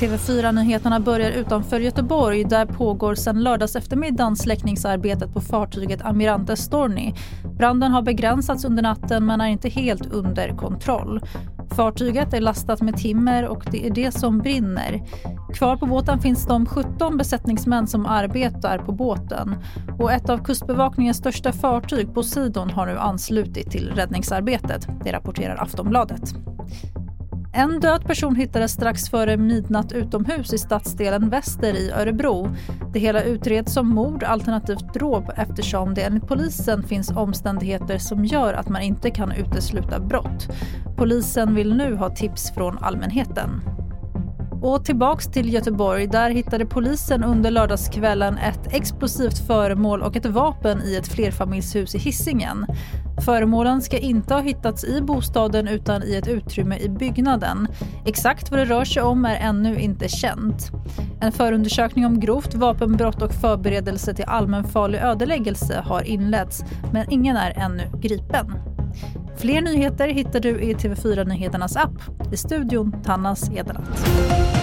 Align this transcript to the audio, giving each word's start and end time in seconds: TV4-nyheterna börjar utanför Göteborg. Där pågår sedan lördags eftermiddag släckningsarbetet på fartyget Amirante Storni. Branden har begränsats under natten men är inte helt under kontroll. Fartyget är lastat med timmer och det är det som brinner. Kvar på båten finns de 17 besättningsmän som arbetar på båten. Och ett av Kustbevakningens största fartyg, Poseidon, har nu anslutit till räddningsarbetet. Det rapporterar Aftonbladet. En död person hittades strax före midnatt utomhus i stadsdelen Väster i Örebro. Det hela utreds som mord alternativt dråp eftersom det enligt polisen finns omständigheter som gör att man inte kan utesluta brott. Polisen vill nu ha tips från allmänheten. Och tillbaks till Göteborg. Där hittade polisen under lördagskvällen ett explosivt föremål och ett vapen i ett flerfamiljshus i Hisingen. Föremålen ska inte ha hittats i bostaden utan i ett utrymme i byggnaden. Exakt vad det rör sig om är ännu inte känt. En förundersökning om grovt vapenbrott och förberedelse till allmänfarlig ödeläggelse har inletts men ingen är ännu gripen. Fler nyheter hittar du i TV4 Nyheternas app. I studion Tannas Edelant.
TV4-nyheterna 0.00 1.00
börjar 1.00 1.30
utanför 1.30 1.80
Göteborg. 1.80 2.44
Där 2.44 2.66
pågår 2.66 3.14
sedan 3.14 3.42
lördags 3.42 3.76
eftermiddag 3.76 4.36
släckningsarbetet 4.36 5.34
på 5.34 5.40
fartyget 5.40 6.02
Amirante 6.02 6.56
Storni. 6.56 7.14
Branden 7.58 7.92
har 7.92 8.02
begränsats 8.02 8.64
under 8.64 8.82
natten 8.82 9.26
men 9.26 9.40
är 9.40 9.46
inte 9.46 9.68
helt 9.68 10.06
under 10.06 10.56
kontroll. 10.56 11.20
Fartyget 11.78 12.34
är 12.34 12.40
lastat 12.40 12.82
med 12.82 12.96
timmer 12.96 13.48
och 13.48 13.64
det 13.70 13.86
är 13.86 13.90
det 13.90 14.12
som 14.12 14.38
brinner. 14.38 15.02
Kvar 15.54 15.76
på 15.76 15.86
båten 15.86 16.20
finns 16.20 16.46
de 16.46 16.66
17 16.66 17.16
besättningsmän 17.16 17.86
som 17.86 18.06
arbetar 18.06 18.78
på 18.78 18.92
båten. 18.92 19.54
Och 19.98 20.12
ett 20.12 20.28
av 20.28 20.44
Kustbevakningens 20.44 21.16
största 21.16 21.52
fartyg, 21.52 22.14
Poseidon, 22.14 22.70
har 22.70 22.86
nu 22.86 22.98
anslutit 22.98 23.70
till 23.70 23.92
räddningsarbetet. 23.94 24.88
Det 25.04 25.12
rapporterar 25.12 25.62
Aftonbladet. 25.62 26.34
En 27.52 27.80
död 27.80 28.04
person 28.04 28.36
hittades 28.36 28.72
strax 28.72 29.10
före 29.10 29.36
midnatt 29.36 29.92
utomhus 29.92 30.52
i 30.52 30.58
stadsdelen 30.58 31.30
Väster 31.30 31.74
i 31.74 31.90
Örebro. 31.90 32.48
Det 32.92 32.98
hela 32.98 33.22
utreds 33.22 33.74
som 33.74 33.88
mord 33.88 34.22
alternativt 34.22 34.94
dråp 34.94 35.24
eftersom 35.36 35.94
det 35.94 36.02
enligt 36.02 36.28
polisen 36.28 36.82
finns 36.82 37.10
omständigheter 37.10 37.98
som 37.98 38.24
gör 38.24 38.54
att 38.54 38.68
man 38.68 38.82
inte 38.82 39.10
kan 39.10 39.32
utesluta 39.32 40.00
brott. 40.00 40.48
Polisen 40.96 41.54
vill 41.54 41.76
nu 41.76 41.94
ha 41.94 42.10
tips 42.10 42.50
från 42.54 42.78
allmänheten. 42.78 43.77
Och 44.62 44.84
tillbaks 44.84 45.26
till 45.26 45.52
Göteborg. 45.52 46.06
Där 46.06 46.30
hittade 46.30 46.66
polisen 46.66 47.24
under 47.24 47.50
lördagskvällen 47.50 48.38
ett 48.38 48.74
explosivt 48.74 49.46
föremål 49.46 50.02
och 50.02 50.16
ett 50.16 50.26
vapen 50.26 50.82
i 50.84 50.96
ett 50.96 51.08
flerfamiljshus 51.08 51.94
i 51.94 51.98
Hisingen. 51.98 52.66
Föremålen 53.24 53.82
ska 53.82 53.98
inte 53.98 54.34
ha 54.34 54.40
hittats 54.40 54.84
i 54.84 55.02
bostaden 55.02 55.68
utan 55.68 56.02
i 56.02 56.14
ett 56.14 56.28
utrymme 56.28 56.78
i 56.78 56.88
byggnaden. 56.88 57.68
Exakt 58.06 58.50
vad 58.50 58.60
det 58.60 58.64
rör 58.64 58.84
sig 58.84 59.02
om 59.02 59.24
är 59.24 59.36
ännu 59.36 59.78
inte 59.80 60.08
känt. 60.08 60.70
En 61.20 61.32
förundersökning 61.32 62.06
om 62.06 62.20
grovt 62.20 62.54
vapenbrott 62.54 63.22
och 63.22 63.32
förberedelse 63.32 64.14
till 64.14 64.24
allmänfarlig 64.24 64.98
ödeläggelse 64.98 65.82
har 65.86 66.02
inletts 66.02 66.64
men 66.92 67.10
ingen 67.10 67.36
är 67.36 67.50
ännu 67.50 67.82
gripen. 68.00 68.77
Fler 69.38 69.62
nyheter 69.62 70.08
hittar 70.08 70.40
du 70.40 70.60
i 70.60 70.74
TV4 70.74 71.24
Nyheternas 71.24 71.76
app. 71.76 71.92
I 72.32 72.36
studion 72.36 73.02
Tannas 73.02 73.50
Edelant. 73.50 74.57